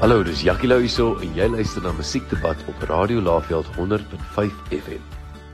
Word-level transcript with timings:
Hallo, 0.00 0.22
dis 0.24 0.40
Jackie 0.40 0.66
Lou 0.66 0.78
hierso 0.80 1.18
en 1.20 1.34
jy 1.36 1.44
luister 1.52 1.82
na 1.84 1.90
Musiekdebat 1.92 2.56
op 2.72 2.82
Radio 2.88 3.20
Laveld 3.20 3.66
100.5 3.76 4.48
FM. 4.72 5.02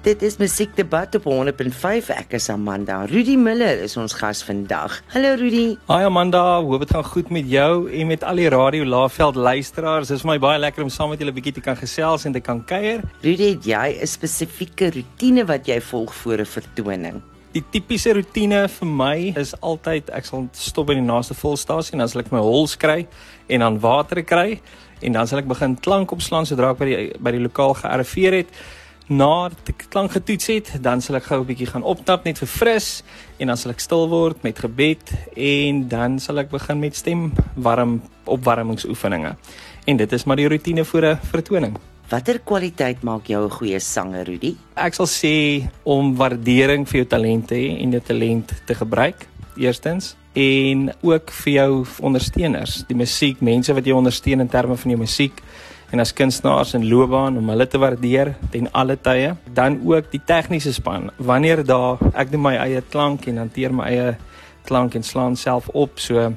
Dit 0.07 0.23
is 0.23 0.37
Musiekdebat 0.39 1.17
op 1.19 1.27
100.5. 1.27 2.13
Ek 2.15 2.37
is 2.39 2.47
Amanda. 2.55 3.01
Rudy 3.11 3.35
Miller 3.35 3.83
is 3.83 3.97
ons 3.99 4.15
gas 4.15 4.45
vandag. 4.47 5.01
Hallo 5.11 5.35
Rudy. 5.35 5.75
Hi 5.91 6.07
Amanda, 6.07 6.45
hoop 6.63 6.87
dit 6.87 6.95
gaan 6.95 7.11
goed 7.11 7.35
met 7.35 7.51
jou 7.51 7.91
en 7.91 8.07
met 8.07 8.23
al 8.23 8.39
die 8.39 8.49
Radio 8.55 8.87
Laveld 8.87 9.35
luisteraars. 9.35 10.15
Dit 10.15 10.23
is 10.23 10.29
my 10.31 10.39
baie 10.39 10.63
lekker 10.63 10.87
om 10.87 10.95
saam 10.95 11.11
met 11.11 11.19
julle 11.19 11.35
'n 11.35 11.41
bietjie 11.43 11.59
te 11.59 11.67
kan 11.67 11.77
gesels 11.77 12.25
en 12.25 12.33
te 12.33 12.41
kan 12.41 12.63
kuier. 12.65 13.03
Rudy, 13.27 13.59
jy 13.61 13.99
'n 13.99 14.07
spesifieke 14.07 14.95
rotine 14.95 15.45
wat 15.45 15.67
jy 15.67 15.81
volg 15.81 16.15
voor 16.15 16.39
'n 16.39 16.47
vertoning. 16.47 17.19
Die 17.57 17.63
tipiese 17.73 18.13
rotine 18.13 18.67
vir 18.69 18.89
my 18.99 19.15
is 19.41 19.55
altyd 19.65 20.11
ek 20.13 20.27
sal 20.29 20.43
stop 20.53 20.91
by 20.91 20.99
die 20.99 21.05
naaste 21.05 21.33
volstasie 21.33 21.95
en 21.97 22.03
dan 22.03 22.11
sal 22.13 22.21
ek 22.21 22.29
my 22.35 22.43
hols 22.45 22.75
kry 22.77 23.07
en 23.49 23.65
dan 23.65 23.79
water 23.81 24.21
kry 24.29 24.59
en 25.01 25.17
dan 25.17 25.31
sal 25.31 25.41
ek 25.41 25.49
begin 25.49 25.79
klank 25.81 26.13
opslaan 26.13 26.45
sodra 26.45 26.75
ek 26.75 26.83
by 26.83 26.91
die 26.91 26.99
by 27.17 27.33
die 27.33 27.41
lokaal 27.41 27.73
gearriveer 27.81 28.37
het. 28.43 28.53
Na 29.09 29.49
die 29.65 29.77
klank 29.87 30.13
getoets 30.19 30.53
het, 30.53 30.71
dan 30.85 31.01
sal 31.01 31.17
ek 31.17 31.31
gou 31.31 31.41
'n 31.41 31.49
bietjie 31.49 31.73
gaan 31.73 31.89
optap 31.97 32.29
net 32.29 32.45
vir 32.45 32.53
fris 32.59 33.03
en 33.41 33.49
dan 33.49 33.57
sal 33.57 33.73
ek 33.73 33.81
stil 33.81 34.05
word 34.13 34.45
met 34.45 34.61
gebed 34.61 35.17
en 35.37 35.89
dan 35.89 36.21
sal 36.21 36.39
ek 36.45 36.53
begin 36.53 36.81
met 36.81 36.95
stem 36.95 37.33
warm 37.57 38.03
opwarmingsoefeninge. 38.27 39.37
En 39.87 39.97
dit 39.97 40.13
is 40.13 40.25
maar 40.27 40.37
die 40.37 40.49
rotine 40.49 40.85
voor 40.85 41.05
'n 41.07 41.19
vertoning. 41.33 41.96
Watter 42.07 42.39
kwaliteit 42.47 43.01
maak 43.03 43.27
jou 43.27 43.45
'n 43.45 43.51
goeie 43.51 43.81
sanger, 43.81 44.27
Rudy? 44.27 44.55
Ek 44.77 44.95
sal 44.95 45.07
sê 45.07 45.69
om 45.83 46.15
waardering 46.15 46.87
vir 46.87 47.03
jou 47.03 47.07
talente 47.07 47.57
en 47.57 47.91
jou 47.91 48.01
talent 48.01 48.53
te 48.65 48.75
gebruik. 48.75 49.27
Eerstens, 49.57 50.15
en 50.33 50.93
ook 51.03 51.31
vir 51.31 51.53
jou 51.53 51.85
ondersteuners, 52.01 52.85
die 52.87 52.95
musiek, 52.97 53.41
mense 53.41 53.75
wat 53.75 53.85
jou 53.85 53.97
ondersteun 53.97 54.41
in 54.41 54.49
terme 54.49 54.77
van 54.77 54.91
jou 54.91 55.01
musiek 55.01 55.43
en 55.91 56.01
as 56.01 56.13
kunstenaars 56.13 56.75
en 56.75 56.89
loopbaan 56.89 57.39
om 57.39 57.49
hulle 57.49 57.67
te 57.67 57.79
waardeer 57.79 58.37
ten 58.51 58.69
alle 58.73 58.97
tye. 58.97 59.37
Dan 59.53 59.81
ook 59.85 60.11
die 60.11 60.23
tegniese 60.25 60.73
span. 60.73 61.11
Wanneer 61.17 61.65
daar 61.65 61.99
ek 62.15 62.31
doen 62.31 62.43
my 62.43 62.57
eie 62.57 62.83
klank 62.83 63.27
en 63.27 63.37
hanteer 63.37 63.75
my 63.75 63.85
eie 63.85 64.17
klank 64.65 64.95
en 64.95 65.03
slaan 65.03 65.37
self 65.37 65.69
op, 65.69 65.99
so 65.99 66.33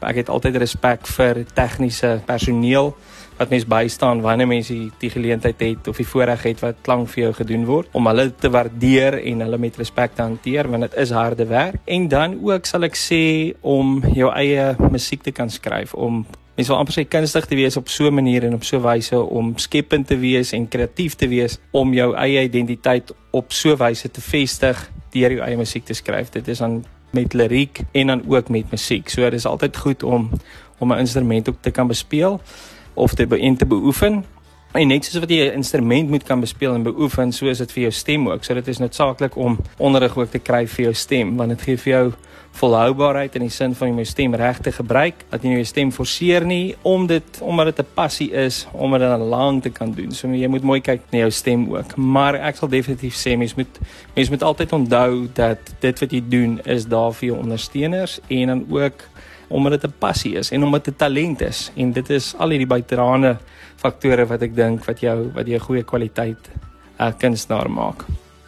ek 0.00 0.16
het 0.16 0.28
altyd 0.28 0.56
respek 0.56 1.06
vir 1.06 1.44
tegniese 1.54 2.20
personeel 2.26 2.94
wat 3.38 3.52
mens 3.54 3.66
bystaan 3.66 4.20
wanneer 4.20 4.48
mense 4.50 4.74
die 4.98 5.10
geleentheid 5.10 5.60
het 5.62 5.88
of 5.88 6.00
die 6.00 6.06
voorreg 6.06 6.42
het 6.42 6.62
wat 6.64 6.80
klank 6.82 7.06
vir 7.12 7.22
jou 7.22 7.32
gedoen 7.38 7.64
word 7.68 7.94
om 7.98 8.10
hulle 8.10 8.32
te 8.34 8.50
waardeer 8.50 9.20
en 9.20 9.44
hulle 9.46 9.60
met 9.62 9.78
respek 9.78 10.16
te 10.16 10.24
hanteer 10.26 10.68
want 10.70 10.88
dit 10.88 10.98
is 10.98 11.14
harde 11.14 11.46
werk. 11.46 11.78
En 11.86 12.08
dan 12.10 12.34
ook 12.42 12.66
sal 12.66 12.88
ek 12.88 12.98
sê 12.98 13.22
om 13.62 14.00
jou 14.14 14.32
eie 14.34 14.74
musiek 14.90 15.22
te 15.22 15.34
kan 15.34 15.50
skryf 15.50 15.94
om 15.94 16.24
mens 16.58 16.70
wil 16.72 16.80
amper 16.80 16.96
sê 16.96 17.06
kunstig 17.06 17.46
te 17.46 17.54
wees 17.54 17.78
op 17.78 17.88
so 17.88 18.10
'n 18.10 18.14
manier 18.14 18.44
en 18.44 18.54
op 18.54 18.64
so 18.64 18.78
'n 18.78 18.82
wyse 18.82 19.16
om 19.16 19.56
skepend 19.56 20.06
te 20.06 20.18
wees 20.18 20.52
en 20.52 20.68
kreatief 20.68 21.14
te 21.14 21.28
wees 21.28 21.58
om 21.70 21.94
jou 21.94 22.14
eie 22.16 22.42
identiteit 22.42 23.14
op 23.30 23.52
so 23.52 23.70
'n 23.70 23.78
wyse 23.78 24.10
te 24.10 24.20
vestig 24.20 24.90
deur 25.12 25.30
jou 25.30 25.40
eie 25.40 25.56
musiek 25.56 25.84
te 25.84 25.94
skryf. 25.94 26.30
Dit 26.30 26.48
is 26.48 26.58
dan 26.58 26.84
met 27.12 27.34
liriek 27.34 27.80
en 27.92 28.06
dan 28.06 28.22
ook 28.28 28.48
met 28.48 28.70
musiek. 28.70 29.08
So 29.08 29.22
dit 29.22 29.32
is 29.32 29.46
altyd 29.46 29.76
goed 29.76 30.02
om 30.02 30.30
om 30.78 30.92
'n 30.92 30.98
instrument 30.98 31.48
ook 31.48 31.60
te 31.60 31.70
kan 31.70 31.86
bespeel 31.86 32.40
of 32.98 33.14
te 33.14 33.26
be 33.26 33.54
te 33.56 33.66
beoefen. 33.66 34.24
En 34.76 34.90
net 34.90 35.04
soos 35.04 35.22
wat 35.22 35.30
jy 35.30 35.48
'n 35.48 35.54
instrument 35.62 36.10
moet 36.10 36.22
kan 36.22 36.40
bespeel 36.40 36.74
en 36.74 36.82
beoefen, 36.82 37.32
so 37.32 37.46
is 37.46 37.58
dit 37.58 37.72
vir 37.72 37.82
jou 37.82 37.92
stem 37.92 38.28
ook. 38.28 38.44
So 38.44 38.54
dit 38.54 38.68
is 38.68 38.78
noodsaaklik 38.78 39.36
om 39.36 39.58
onderrig 39.78 40.16
ook 40.16 40.30
te 40.30 40.38
kry 40.38 40.66
vir 40.66 40.82
jou 40.84 40.94
stem, 40.94 41.36
want 41.36 41.48
dit 41.48 41.62
gee 41.62 41.76
vir 41.76 41.92
jou 41.92 42.12
volhoubaarheid 42.58 43.34
in 43.34 43.40
die 43.46 43.50
sin 43.50 43.74
van 43.74 43.88
om 43.88 44.00
jou 44.00 44.04
stem 44.04 44.34
reg 44.34 44.58
te 44.58 44.72
gebruik, 44.72 45.14
dat 45.30 45.42
jy 45.42 45.48
nie 45.48 45.60
jou 45.60 45.64
stem 45.64 45.92
forceer 45.92 46.44
nie 46.44 46.76
om 46.82 47.06
dit 47.06 47.40
omdat 47.40 47.66
dit 47.76 47.78
'n 47.86 47.94
passie 47.94 48.30
is 48.32 48.66
om 48.72 48.90
dit 48.92 49.00
dan 49.00 49.20
lank 49.20 49.62
te 49.62 49.70
kan 49.70 49.92
doen. 49.92 50.12
So 50.12 50.28
jy 50.28 50.48
moet 50.48 50.62
mooi 50.62 50.80
kyk 50.80 51.00
na 51.10 51.18
jou 51.18 51.30
stem 51.30 51.74
ook. 51.74 51.96
Maar 51.96 52.34
ek 52.34 52.56
sal 52.56 52.68
definitief 52.68 53.14
sê 53.14 53.36
mens 53.36 53.54
moet 53.54 53.78
mens 54.14 54.30
moet 54.30 54.42
altyd 54.42 54.72
onthou 54.72 55.28
dat 55.32 55.58
dit 55.80 55.98
wat 55.98 56.10
jy 56.10 56.22
doen 56.28 56.60
is 56.64 56.86
daar 56.86 57.12
vir 57.12 57.28
jou 57.28 57.38
ondersteuners 57.38 58.20
en 58.28 58.46
dan 58.46 58.66
ook 58.70 59.08
omdat 59.48 59.80
dit 59.80 59.90
'n 59.90 59.94
passie 59.98 60.34
is 60.36 60.50
en 60.50 60.64
omdat 60.64 60.84
dit 60.84 60.98
talent 60.98 61.40
is 61.40 61.70
en 61.76 61.92
dit 61.92 62.10
is 62.10 62.34
al 62.38 62.48
hierdie 62.48 62.66
buiterane 62.66 63.38
faktore 63.76 64.26
wat 64.26 64.42
ek 64.42 64.54
dink 64.54 64.84
wat 64.84 65.00
jou 65.00 65.30
wat 65.34 65.46
jy 65.46 65.54
'n 65.54 65.66
goeie 65.68 65.82
kwaliteit 65.82 66.50
uh, 67.00 67.12
kunstenaar 67.18 67.70
maak. 67.70 68.04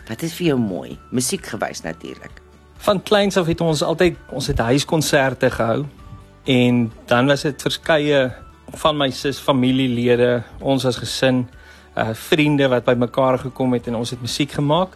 Wat 0.09 0.23
is 0.23 0.35
vir 0.35 0.47
jou 0.47 0.59
mooi? 0.59 0.99
Musiek 1.11 1.47
gewys 1.47 1.83
natuurlik. 1.83 2.43
Van 2.79 3.03
kleins 3.03 3.37
af 3.37 3.47
het 3.47 3.61
ons 3.61 3.83
altyd 3.83 4.17
ons 4.31 4.47
het 4.47 4.59
huiskonserte 4.59 5.51
gehou 5.51 5.87
en 6.45 6.93
dan 7.07 7.27
was 7.27 7.43
dit 7.43 7.63
verskeie 7.63 8.33
van 8.71 8.97
my 8.97 9.11
sis 9.11 9.39
familielede, 9.39 10.43
ons 10.61 10.85
as 10.85 10.97
gesin, 10.97 11.49
uh 11.97 12.15
vriende 12.15 12.69
wat 12.69 12.85
bymekaar 12.85 13.39
gekom 13.39 13.73
het 13.73 13.87
en 13.87 13.95
ons 13.95 14.11
het 14.11 14.21
musiek 14.21 14.51
gemaak. 14.51 14.89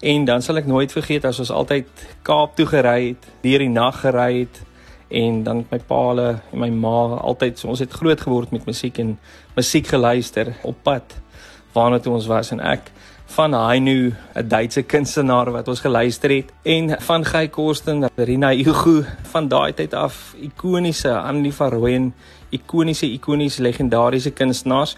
En 0.00 0.24
dan 0.24 0.42
sal 0.42 0.56
ek 0.56 0.66
nooit 0.66 0.92
vergeet 0.92 1.24
as 1.24 1.38
ons 1.38 1.50
altyd 1.50 1.86
Kaap 2.22 2.56
toe 2.56 2.66
gery 2.66 3.08
het, 3.08 3.26
deur 3.42 3.58
die 3.58 3.68
nag 3.72 4.00
gery 4.00 4.40
het 4.40 4.60
en 5.08 5.42
dan 5.42 5.64
my 5.70 5.78
paale 5.78 6.40
en 6.52 6.58
my 6.58 6.68
ma 6.70 7.16
altyd 7.16 7.58
so 7.58 7.68
ons 7.68 7.80
het 7.80 7.92
groot 7.92 8.20
geword 8.20 8.50
met 8.50 8.66
musiek 8.66 8.98
en 8.98 9.18
musiek 9.56 9.86
geluister 9.86 10.52
op 10.62 10.76
pad 10.82 11.16
waarna 11.72 11.98
toe 11.98 12.12
ons 12.12 12.26
was. 12.26 12.50
En 12.52 12.60
ek 12.60 12.92
van 13.28 13.52
Hainu 13.52 14.14
'n 14.34 14.48
Duitse 14.48 14.82
kunstenaar 14.82 15.50
wat 15.52 15.68
ons 15.68 15.80
geluister 15.80 16.30
het 16.30 16.52
en 16.62 16.96
van 17.00 17.24
Guy 17.24 17.48
Kosten 17.48 18.08
Rina 18.16 18.50
Hugo 18.50 19.04
van 19.22 19.48
daai 19.48 19.72
tyd 19.72 19.94
af 19.94 20.34
ikoniese 20.40 21.12
Annie 21.12 21.52
van 21.52 21.70
Rooyen 21.70 22.14
ikoniese 22.50 23.06
ikoniese 23.06 23.62
legendariese 23.62 24.30
kunstenaars. 24.30 24.96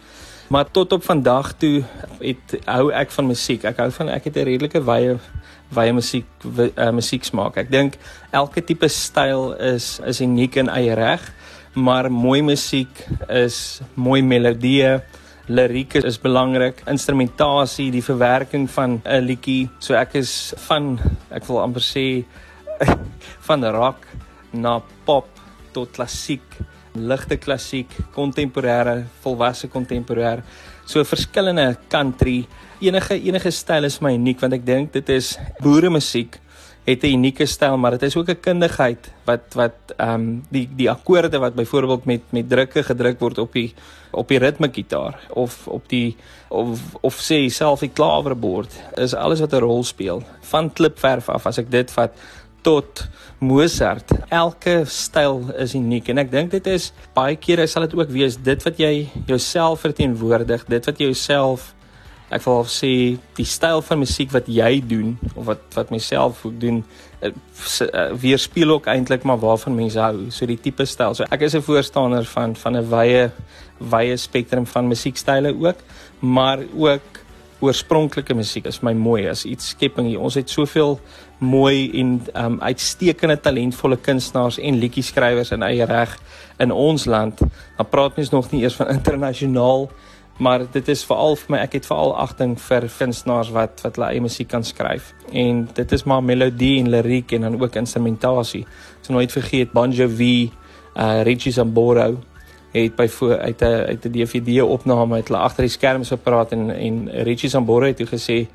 Maar 0.49 0.71
tot 0.71 0.93
op 0.93 1.05
vandag 1.05 1.53
toe 1.53 1.83
het 2.19 2.59
hou 2.65 2.91
ek 2.93 3.11
van 3.11 3.27
musiek. 3.27 3.65
Ek 3.65 3.77
hou 3.77 3.91
van 3.91 4.09
ek 4.09 4.25
het 4.25 4.37
'n 4.37 4.45
redelike 4.45 4.85
wye 4.85 5.19
wye 5.75 5.93
musiek 5.95 6.27
uh, 6.47 6.91
musiek 6.95 7.25
smaak. 7.27 7.59
Ek 7.63 7.71
dink 7.71 7.99
elke 8.35 8.63
tipe 8.67 8.89
styl 8.91 9.53
is 9.55 9.99
is 10.07 10.21
uniek 10.25 10.59
in 10.61 10.71
eie 10.73 10.95
reg, 10.99 11.25
maar 11.75 12.11
mooi 12.11 12.41
musiek 12.43 13.05
is 13.29 13.81
mooi 13.95 14.23
melodieë, 14.27 14.99
liriek 15.51 15.97
is 16.03 16.19
belangrik, 16.23 16.83
instrumentasie, 16.91 17.91
die 17.91 18.05
verwerking 18.05 18.69
van 18.71 19.01
'n 19.05 19.27
liedjie. 19.27 19.69
So 19.79 19.95
ek 19.95 20.15
is 20.15 20.55
van 20.69 20.99
ek 21.31 21.47
wil 21.49 21.63
amper 21.63 21.83
sê 21.83 22.25
van 23.49 23.65
rock 23.65 24.07
na 24.53 24.81
pop 25.05 25.29
tot 25.73 25.93
klassiek, 25.93 26.43
ligte 26.95 27.37
klassiek, 27.37 27.89
kontemporêre, 28.15 29.05
volwasse 29.23 29.69
kontemporêr. 29.69 30.43
So 30.87 31.05
verskillende 31.05 31.77
country 31.89 32.47
enige 32.81 33.15
enige 33.15 33.51
styl 33.51 33.85
is 33.85 34.01
my 34.01 34.15
uniek 34.17 34.41
want 34.41 34.57
ek 34.57 34.65
dink 34.67 34.93
dit 34.93 35.09
is 35.09 35.37
boere 35.63 35.91
musiek 35.91 36.41
het 36.87 37.05
'n 37.05 37.15
unieke 37.19 37.47
styl 37.47 37.77
maar 37.77 37.91
dit 37.91 38.03
is 38.03 38.17
ook 38.17 38.29
'n 38.29 38.41
kundigheid 38.41 39.13
wat 39.25 39.55
wat 39.55 39.77
ehm 39.97 40.15
um, 40.15 40.43
die 40.49 40.69
die 40.77 40.91
akkoorde 40.91 41.39
wat 41.39 41.55
byvoorbeeld 41.55 42.05
met 42.05 42.23
met 42.31 42.49
drukke 42.49 42.83
gedruk 42.83 43.21
word 43.21 43.39
op 43.39 43.53
die 43.53 43.75
op 44.11 44.29
die 44.29 44.39
ritmegitaar 44.39 45.21
of 45.29 45.69
op 45.69 45.89
die 45.89 46.17
of 46.49 46.81
of 47.01 47.15
sê 47.21 47.49
self 47.49 47.81
die 47.81 47.93
klawerbord 47.93 48.73
is 48.97 49.15
alles 49.15 49.41
wat 49.41 49.53
'n 49.53 49.61
rol 49.61 49.85
speel 49.85 50.23
van 50.41 50.73
klipverf 50.73 51.29
af 51.29 51.47
as 51.47 51.59
ek 51.59 51.71
dit 51.71 51.91
vat 51.91 52.13
tot 52.63 53.09
Mozart. 53.41 54.13
Elke 54.29 54.85
styl 54.85 55.47
is 55.57 55.75
uniek 55.75 56.09
en 56.13 56.19
ek 56.19 56.31
dink 56.31 56.51
dit 56.51 56.67
is 56.67 56.93
baie 57.17 57.37
kere 57.41 57.67
sal 57.67 57.87
dit 57.89 57.97
ook 57.99 58.11
wees 58.13 58.37
dit 58.37 58.67
wat 58.69 58.81
jy 58.81 58.95
jouself 59.27 59.87
verteenwoordig, 59.87 60.67
dit 60.69 60.91
wat 60.91 61.01
jy 61.01 61.13
jouself 61.13 61.75
ek 62.31 62.45
wil 62.47 62.63
sê 62.71 62.91
die 63.37 63.47
styl 63.49 63.83
van 63.83 63.99
musiek 64.05 64.31
wat 64.35 64.49
jy 64.51 64.79
doen 64.87 65.17
of 65.35 65.49
wat 65.49 65.63
wat 65.75 65.91
myself 65.91 66.45
ook 66.47 66.59
doen 66.63 66.83
uh, 67.27 67.33
weerspieël 68.23 68.77
ook 68.77 68.87
eintlik 68.91 69.27
maar 69.27 69.41
waarvan 69.43 69.75
mense 69.75 69.99
hou 69.99 70.29
so 70.35 70.47
die 70.47 70.59
tipe 70.63 70.87
styl 70.87 71.17
so 71.19 71.27
ek 71.27 71.43
is 71.49 71.57
'n 71.59 71.67
voorstander 71.67 72.25
van 72.35 72.55
van 72.55 72.77
'n 72.77 72.87
wye 72.91 73.31
wye 73.81 74.17
spektrum 74.17 74.67
van 74.67 74.89
musiekstyle 74.89 75.55
ook 75.55 75.83
maar 76.21 76.59
ook 76.77 77.20
oorspronklike 77.61 78.35
musiek 78.35 78.67
is 78.67 78.81
my 78.83 78.93
mooi. 78.97 79.27
As 79.29 79.45
iets 79.45 79.73
skepping 79.75 80.09
hier 80.09 80.21
ons 80.21 80.37
het 80.39 80.51
soveel 80.51 80.99
mooi 81.41 81.91
en 82.01 82.19
um, 82.37 82.61
uitstekende 82.61 83.39
talentvolle 83.41 83.97
kunstenaars 84.01 84.59
en 84.59 84.79
liedjieskrywers 84.81 85.53
in 85.57 85.65
eie 85.65 85.87
reg 85.89 86.17
in 86.61 86.73
ons 86.73 87.07
land. 87.09 87.41
Dan 87.77 87.89
praat 87.89 88.17
mens 88.17 88.33
nog 88.33 88.51
nie 88.53 88.65
eers 88.65 88.79
van 88.81 88.93
internasionaal 88.97 89.89
maar 90.41 90.63
dit 90.73 90.89
is 90.89 91.03
veral 91.05 91.35
vir 91.37 91.53
my 91.53 91.59
ek 91.61 91.75
het 91.77 91.87
veral 91.89 92.15
agting 92.23 92.55
vir 92.65 92.87
kunstenaars 92.89 93.51
wat 93.53 93.83
wat 93.85 93.99
hulle 93.99 94.09
eie 94.09 94.23
musiek 94.25 94.49
kan 94.49 94.65
skryf. 94.65 95.13
En 95.37 95.67
dit 95.77 95.93
is 95.93 96.05
maar 96.09 96.25
melodie 96.25 96.79
en 96.81 96.89
liriek 96.95 97.35
en 97.37 97.45
dan 97.45 97.59
ook 97.61 97.77
instrumentasie. 97.77 98.63
Ek 98.65 99.05
sal 99.05 99.19
nooit 99.19 99.37
vergeet 99.37 99.75
Bon 99.77 99.93
Jovi, 99.93 100.49
uh 100.97 101.21
Richie 101.29 101.53
Sambora 101.53 102.09
het 102.73 102.97
by 102.97 103.07
voor 103.09 103.39
uit 103.39 103.63
'n 103.63 103.65
uit 103.65 104.05
'n 104.05 104.11
DVD 104.11 104.63
opname 104.63 105.17
het 105.17 105.29
hulle 105.29 105.41
agter 105.41 105.63
die 105.63 105.71
skerms 105.71 106.09
gepraat 106.09 106.53
en 106.53 106.71
en 106.71 107.11
Richie 107.23 107.49
Sambora 107.49 107.87
het 107.87 107.97
toe 107.97 108.07
gesê 108.07 108.47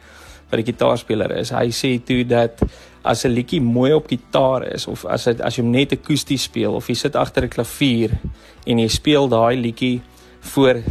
wat 0.49 0.61
die 0.61 0.73
gitaarspeler 0.73 1.31
is. 1.31 1.49
Hy 1.49 1.69
sê 1.71 2.03
toe 2.03 2.25
dat 2.25 2.61
as 3.01 3.25
'n 3.25 3.29
liedjie 3.29 3.61
mooi 3.61 3.93
op 3.93 4.07
gitaar 4.07 4.73
is 4.73 4.87
of 4.87 5.05
as 5.05 5.23
dit 5.23 5.41
as 5.41 5.55
jy 5.55 5.63
net 5.63 5.91
akoesties 5.91 6.43
speel 6.43 6.73
of 6.73 6.87
jy 6.87 6.93
sit 6.93 7.15
agter 7.15 7.43
'n 7.43 7.49
klavier 7.49 8.11
en 8.65 8.79
jy 8.79 8.87
speel 8.87 9.27
daai 9.27 9.57
liedjie 9.57 10.01
voor 10.39 10.81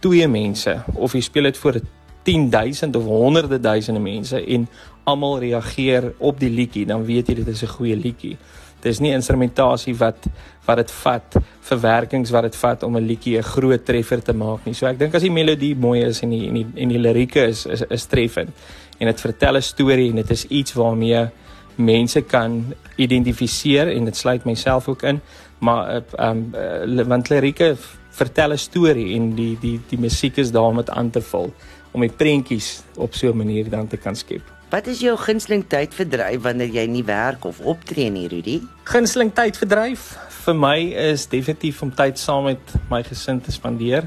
twee 0.00 0.28
mense 0.28 0.82
of 0.94 1.12
jy 1.12 1.20
speel 1.20 1.42
dit 1.42 1.56
voor 1.56 1.80
10000 2.28 2.96
of 2.96 3.04
honderde 3.04 3.60
duisende 3.60 4.00
mense 4.00 4.44
en 4.44 4.68
almal 5.08 5.38
reageer 5.40 6.12
op 6.18 6.40
die 6.40 6.50
liedjie, 6.52 6.86
dan 6.86 7.04
weet 7.08 7.30
jy 7.30 7.34
dit 7.40 7.48
is 7.48 7.62
'n 7.62 7.74
goeie 7.76 7.96
liedjie. 7.96 8.36
Dis 8.80 9.00
nie 9.00 9.12
instrumentasie 9.12 9.96
wat 9.96 10.28
wat 10.66 10.76
dit 10.76 10.90
vat, 10.90 11.36
verwerkings 11.60 12.30
wat 12.30 12.42
dit 12.42 12.56
vat 12.56 12.82
om 12.82 12.96
'n 12.96 13.06
liedjie 13.06 13.38
'n 13.38 13.42
groot 13.42 13.84
treffer 13.84 14.22
te 14.22 14.32
maak 14.32 14.66
nie. 14.66 14.74
So 14.74 14.86
ek 14.86 14.98
dink 14.98 15.14
as 15.14 15.22
die 15.22 15.30
melodie 15.30 15.74
mooi 15.74 16.04
is 16.04 16.22
en 16.22 16.30
die 16.30 16.46
en 16.48 16.54
die 16.54 16.66
en 16.76 16.88
die 16.88 16.98
lirieke 16.98 17.46
is 17.46 17.66
is 17.66 17.82
is 17.88 18.06
treffend 18.06 18.50
en 18.98 19.06
dit 19.06 19.20
vertel 19.20 19.56
'n 19.56 19.62
storie 19.62 20.10
en 20.10 20.16
dit 20.16 20.30
is 20.30 20.44
iets 20.44 20.72
waarmee 20.72 21.28
mense 21.76 22.20
kan 22.22 22.74
identifiseer 22.96 23.88
en 23.88 24.04
dit 24.04 24.16
sluit 24.16 24.44
myself 24.44 24.88
ook 24.88 25.02
in, 25.02 25.20
maar 25.58 26.02
ehm 26.16 26.52
um, 26.84 27.08
want 27.08 27.28
lirieke 27.28 27.76
vertel 28.18 28.52
'n 28.52 28.58
storie 28.58 29.14
en 29.16 29.34
die 29.34 29.56
die 29.60 29.80
die 29.88 29.98
musiek 29.98 30.38
is 30.38 30.50
daar 30.50 30.70
om 30.72 30.76
dit 30.76 30.90
aan 30.90 31.10
te 31.10 31.20
vul 31.20 31.52
om 31.92 32.00
die 32.00 32.12
prentjies 32.12 32.82
op 32.96 33.14
so 33.14 33.30
'n 33.30 33.36
manier 33.36 33.70
dan 33.70 33.86
te 33.86 33.96
kan 33.96 34.16
skep. 34.16 34.42
Wat 34.70 34.86
is 34.86 35.00
jou 35.00 35.16
gunsteling 35.16 35.64
tydverdryf 35.68 36.42
wanneer 36.42 36.68
jy 36.68 36.86
nie 36.86 37.04
werk 37.04 37.44
of 37.44 37.60
optree 37.60 38.10
nie, 38.10 38.28
Rudy? 38.28 38.60
Gunsteling 38.84 39.32
tydverdryf 39.32 40.18
vir 40.44 40.54
my 40.54 40.78
is 41.12 41.26
definitief 41.26 41.82
om 41.82 41.90
tyd 41.94 42.18
saam 42.18 42.44
met 42.44 42.74
my 42.90 43.02
gesin 43.02 43.40
te 43.40 43.52
spandeer. 43.52 44.04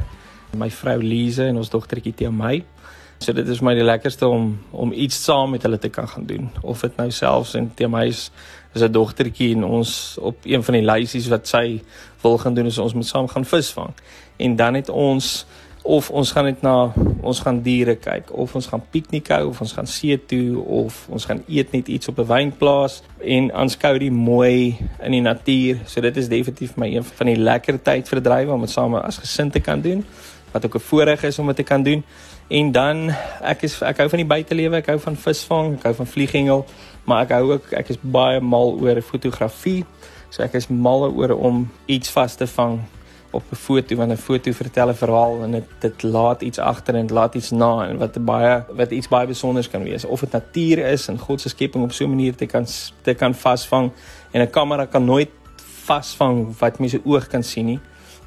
My 0.57 0.69
vrou 0.69 0.97
Lize 1.01 1.43
en 1.43 1.57
ons 1.57 1.69
dogtertjie 1.69 2.13
Tia 2.13 2.31
my. 2.31 2.63
So 3.21 3.33
dit 3.37 3.47
is 3.53 3.59
my 3.61 3.75
die 3.77 3.85
lekkerste 3.85 4.25
om 4.25 4.55
om 4.73 4.91
iets 4.97 5.19
saam 5.23 5.51
met 5.53 5.61
hulle 5.61 5.77
te 5.77 5.91
kan 5.93 6.07
gaan 6.09 6.25
doen. 6.25 6.47
Of 6.65 6.79
dit 6.81 6.95
nou 6.97 7.11
selfs 7.13 7.53
en 7.53 7.67
Tia 7.77 7.87
my 7.87 8.07
is 8.07 8.31
'n 8.73 8.91
dogtertjie 8.91 9.55
en 9.55 9.63
ons 9.63 10.17
op 10.21 10.37
een 10.43 10.63
van 10.63 10.73
die 10.73 10.85
lysies 10.85 11.27
wat 11.27 11.47
sy 11.47 11.81
wil 12.21 12.37
gaan 12.37 12.53
doen 12.53 12.65
is 12.65 12.77
ons 12.77 12.93
moet 12.93 13.05
saam 13.05 13.27
gaan 13.27 13.45
visvang. 13.45 13.93
En 14.37 14.55
dan 14.55 14.73
het 14.73 14.89
ons 14.89 15.45
of 15.81 16.09
ons 16.09 16.31
gaan 16.31 16.45
net 16.45 16.61
na 16.61 16.93
ons 17.21 17.39
gaan 17.39 17.61
diere 17.61 17.95
kyk 17.95 18.33
of 18.33 18.55
ons 18.55 18.67
gaan 18.67 18.83
piknik 18.89 19.27
hou 19.27 19.47
of 19.47 19.61
ons 19.61 19.73
gaan 19.73 19.87
see 19.87 20.17
toe 20.25 20.57
of 20.65 21.07
ons 21.09 21.25
gaan 21.25 21.43
eet 21.47 21.71
net 21.71 21.87
iets 21.87 22.07
op 22.07 22.19
'n 22.19 22.25
wynplaas 22.25 23.03
en 23.21 23.53
aanskou 23.53 23.97
die 23.97 24.11
mooi 24.11 24.77
in 24.99 25.11
die 25.11 25.21
natuur. 25.21 25.77
So 25.85 26.01
dit 26.01 26.17
is 26.17 26.27
definitief 26.27 26.75
my 26.75 26.95
een 26.95 27.03
van 27.03 27.27
die 27.27 27.37
lekker 27.37 27.81
tydverdrywe 27.81 28.51
om 28.51 28.61
dit 28.61 28.69
saam 28.69 28.95
as 28.95 29.17
gesin 29.17 29.51
te 29.51 29.59
kan 29.59 29.81
doen 29.81 30.05
wat 30.51 30.65
ook 30.65 30.75
'n 30.75 30.79
voorreg 30.79 31.23
is 31.23 31.39
om 31.39 31.47
dit 31.47 31.55
te 31.55 31.63
kan 31.63 31.83
doen. 31.83 32.03
En 32.47 32.71
dan 32.71 33.09
ek 33.41 33.61
is 33.61 33.81
ek 33.81 33.97
hou 33.97 34.09
van 34.09 34.17
die 34.17 34.27
buitelewe, 34.27 34.75
ek 34.75 34.87
hou 34.87 34.99
van 34.99 35.15
visvang, 35.15 35.75
ek 35.77 35.83
hou 35.83 35.93
van 35.93 36.07
vlieghengel, 36.07 36.65
maar 37.03 37.21
ek 37.23 37.31
hou 37.31 37.51
ook 37.51 37.71
ek 37.71 37.89
is 37.89 37.97
baie 38.01 38.39
mal 38.39 38.77
oor 38.81 39.01
fotografie. 39.01 39.85
So 40.29 40.43
ek 40.43 40.53
is 40.53 40.67
mal 40.67 41.11
oor 41.11 41.35
om 41.35 41.71
iets 41.85 42.09
vas 42.09 42.35
te 42.35 42.47
vang 42.47 42.79
op 43.31 43.43
'n 43.51 43.55
foto 43.55 43.95
want 43.95 44.11
'n 44.11 44.17
foto 44.17 44.51
vertel 44.51 44.89
'n 44.89 44.95
verhaal 44.95 45.43
en 45.43 45.51
dit 45.51 45.63
dit 45.79 46.03
laat 46.03 46.41
iets 46.41 46.59
agter 46.59 46.95
en 46.95 47.01
dit 47.01 47.15
laat 47.15 47.35
iets 47.35 47.51
na 47.51 47.87
en 47.87 47.97
wat 47.97 48.25
baie 48.25 48.63
wat 48.69 48.91
iets 48.91 49.07
baie 49.07 49.27
besonders 49.27 49.69
kan 49.69 49.83
wees 49.83 50.05
of 50.05 50.19
dit 50.19 50.31
natuur 50.31 50.77
is 50.77 51.07
en 51.07 51.17
God 51.17 51.41
se 51.41 51.49
skepping 51.49 51.83
op 51.83 51.91
so 51.91 52.03
'n 52.05 52.09
manier 52.09 52.35
te 52.35 52.45
kan 52.45 52.65
te 53.01 53.13
kan 53.13 53.33
vasvang 53.35 53.91
en 54.31 54.41
'n 54.41 54.49
kamera 54.49 54.85
kan 54.85 55.05
nooit 55.05 55.29
vasvang 55.83 56.57
wat 56.59 56.79
mense 56.79 57.01
oog 57.03 57.27
kan 57.27 57.43
sien 57.43 57.65
nie 57.65 57.79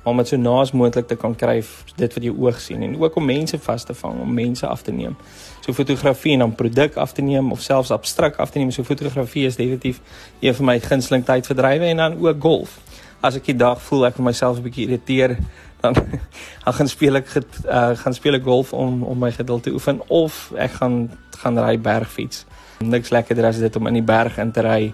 om 0.05 0.17
dit 0.21 0.29
so 0.29 0.37
naas 0.37 0.73
moontlik 0.73 1.07
te 1.09 1.17
kan 1.17 1.35
kry 1.35 1.63
dit 1.97 2.15
wat 2.15 2.25
jy 2.25 2.33
oog 2.33 2.61
sien. 2.61 2.83
En 2.83 2.97
ook 3.01 3.17
om 3.17 3.25
mense 3.25 3.59
vas 3.59 3.85
te 3.85 3.95
vang 3.95 4.21
om 4.21 4.35
mense 4.35 4.67
af 4.67 4.83
te 4.83 4.93
neem. 4.93 5.17
So 5.65 5.73
fotografie 5.73 6.33
en 6.33 6.45
dan 6.45 6.55
produk 6.55 6.97
af 7.01 7.13
te 7.13 7.23
neem 7.23 7.53
of 7.53 7.61
selfs 7.61 7.91
abstrakt 7.91 8.39
af 8.39 8.51
te 8.51 8.59
neem. 8.59 8.71
So 8.71 8.85
fotografie 8.85 9.47
is 9.47 9.57
definitief 9.57 10.01
een 10.41 10.55
van 10.55 10.65
my 10.65 10.81
gunsteling 10.81 11.25
tydverdrywe 11.25 11.85
en 11.85 11.97
dan 11.97 12.19
ook 12.21 12.41
golf. 12.41 12.79
As 13.21 13.39
ek 13.41 13.49
die 13.49 13.57
dag 13.57 13.81
voel 13.83 14.07
ek 14.11 14.19
vir 14.21 14.25
myself 14.25 14.59
'n 14.59 14.67
bietjie 14.69 14.87
irriteer 14.89 15.39
dan 15.81 15.95
dan 16.65 16.75
gaan 16.75 16.89
speel 16.89 17.17
ek 17.21 17.29
uh, 17.37 17.97
gaan 17.97 18.15
speel 18.15 18.35
ek 18.35 18.45
golf 18.45 18.73
om 18.73 19.03
om 19.03 19.19
my 19.19 19.33
geduld 19.33 19.63
te 19.63 19.73
oefen 19.73 20.01
of 20.09 20.53
ek 20.57 20.81
gaan 20.81 21.11
gaan 21.41 21.59
ry 21.59 21.79
bergfiets. 21.81 22.45
Niks 22.79 23.11
lekkerder 23.11 23.47
as 23.49 23.59
dit 23.59 23.77
om 23.77 23.87
in 23.87 24.01
die 24.01 24.09
berg 24.15 24.39
in 24.39 24.53
te 24.53 24.61
ry 24.61 24.93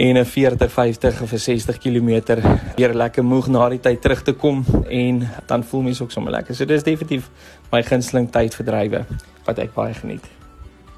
en 0.00 0.16
'n 0.16 0.24
40, 0.24 0.72
50 0.72 1.22
of 1.22 1.32
60 1.34 1.78
km 1.78 2.40
weer 2.76 2.94
lekker 2.94 3.24
moeg 3.24 3.48
na 3.48 3.68
die 3.68 3.80
tyd 3.80 4.00
terug 4.00 4.22
te 4.22 4.32
kom 4.32 4.64
en 4.88 5.28
dan 5.46 5.64
voel 5.64 5.82
mens 5.82 6.00
ook 6.00 6.10
sommer 6.10 6.32
lekker. 6.32 6.54
So 6.54 6.64
dis 6.64 6.82
definitief 6.82 7.28
my 7.70 7.82
gunsteling 7.82 8.30
tydverdrywe 8.32 9.04
wat 9.44 9.58
ek 9.58 9.74
baie 9.74 9.94
geniet. 9.94 10.24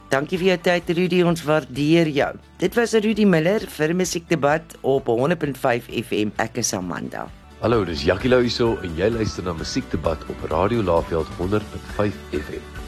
Dankie 0.09 0.39
vir 0.39 0.47
jou 0.47 0.59
tyd 0.59 0.91
Rudy, 0.97 1.23
ons 1.23 1.43
waardeer 1.43 2.09
jou. 2.09 2.33
Dit 2.59 2.75
was 2.75 2.93
Rudy 2.93 3.25
Miller 3.25 3.61
vir 3.69 3.95
Musiekdebat 3.95 4.77
op 4.81 5.07
100.5 5.07 5.89
FM. 5.89 6.31
Ek 6.37 6.57
is 6.57 6.73
Amanda. 6.73 7.27
Hallo, 7.61 7.85
dis 7.85 8.05
Jackie 8.05 8.31
Louiso 8.31 8.77
en 8.83 8.95
jy 8.97 9.09
luister 9.09 9.43
na 9.43 9.53
Musiekdebat 9.53 10.19
op 10.29 10.51
Radio 10.51 10.83
Laveld 10.83 11.27
100.5 11.39 12.13
FM. 12.31 12.82